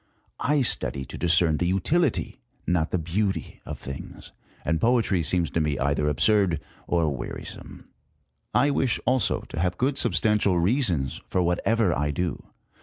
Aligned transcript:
I 0.39 0.63
study 0.63 1.05
to 1.05 1.17
discern 1.19 1.57
the 1.57 1.67
utility, 1.67 2.39
not 2.65 2.89
the 2.89 2.97
beauty 2.97 3.61
of 3.67 3.77
things, 3.77 4.31
and 4.65 4.81
poetry 4.81 5.21
seems 5.21 5.51
to 5.51 5.59
me 5.59 5.77
either 5.77 6.09
absurd 6.09 6.59
or 6.87 7.15
wearisome. 7.15 7.87
I 8.51 8.71
wish, 8.71 8.99
also, 9.05 9.41
to 9.41 9.59
have 9.59 9.77
good 9.77 9.99
substantial 9.99 10.57
reasons 10.59 11.21
for 11.29 11.43
whatever 11.43 11.93
I 11.95 12.09
do. 12.09 12.41